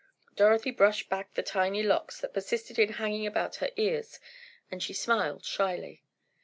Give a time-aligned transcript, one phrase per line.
[0.35, 4.19] Dorothy brushed back the tiny locks that persisted in hanging about her ears,
[4.71, 6.03] and she smiled shyly.